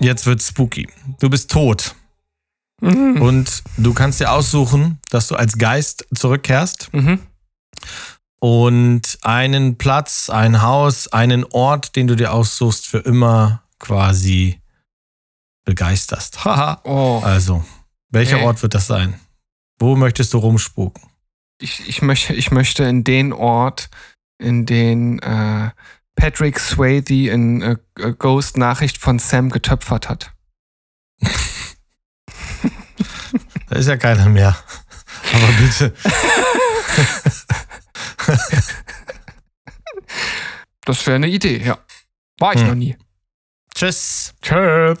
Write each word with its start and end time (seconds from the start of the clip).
Jetzt 0.00 0.26
wird 0.26 0.42
spooky. 0.42 0.88
Du 1.20 1.30
bist 1.30 1.50
tot. 1.50 1.94
Mhm. 2.80 3.20
Und 3.22 3.62
du 3.78 3.94
kannst 3.94 4.20
dir 4.20 4.30
aussuchen, 4.30 4.98
dass 5.10 5.28
du 5.28 5.36
als 5.36 5.56
Geist 5.56 6.06
zurückkehrst 6.14 6.90
Mhm. 6.92 7.20
und 8.40 9.18
einen 9.22 9.78
Platz, 9.78 10.28
ein 10.28 10.60
Haus, 10.60 11.08
einen 11.08 11.44
Ort, 11.44 11.96
den 11.96 12.06
du 12.06 12.16
dir 12.16 12.32
aussuchst, 12.32 12.86
für 12.86 12.98
immer 12.98 13.62
quasi 13.78 14.60
begeisterst. 15.64 16.44
Haha. 16.44 16.80
Oh. 16.84 17.20
Also, 17.24 17.64
welcher 18.10 18.36
Okay. 18.36 18.44
Ort 18.46 18.62
wird 18.62 18.74
das 18.74 18.86
sein? 18.86 19.18
Wo 19.78 19.96
möchtest 19.96 20.32
du 20.34 20.38
rumspuken? 20.38 21.02
Ich, 21.60 21.88
ich, 21.88 22.02
möchte, 22.02 22.34
ich 22.34 22.50
möchte 22.50 22.84
in 22.84 23.02
den 23.04 23.32
Ort, 23.32 23.88
in 24.38 24.66
den 24.66 25.18
äh, 25.20 25.70
Patrick 26.16 26.58
Swayze 26.58 27.30
in 27.30 27.62
äh, 27.62 27.76
äh, 27.98 28.12
Ghost 28.12 28.56
Nachricht 28.56 28.98
von 28.98 29.18
Sam 29.18 29.50
getöpfert 29.50 30.08
hat. 30.08 30.32
Da 33.68 33.76
ist 33.76 33.88
ja 33.88 33.96
keiner 33.96 34.28
mehr. 34.28 34.56
Aber 35.34 35.52
bitte. 35.58 35.92
Das 40.84 41.04
wäre 41.06 41.16
eine 41.16 41.26
Idee, 41.28 41.58
ja. 41.58 41.78
War 42.38 42.54
ich 42.54 42.60
Hm. 42.60 42.68
noch 42.68 42.74
nie. 42.76 42.96
Tschüss. 43.74 44.34
Tschüss. 44.40 44.98